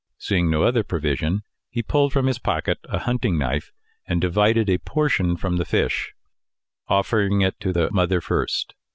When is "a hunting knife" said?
2.85-3.71